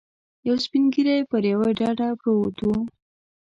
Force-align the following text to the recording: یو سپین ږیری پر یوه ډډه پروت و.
یو 0.47 0.55
سپین 0.65 0.83
ږیری 0.93 1.17
پر 1.29 1.43
یوه 1.51 1.67
ډډه 1.79 2.07
پروت 2.19 2.57
و. 2.63 2.67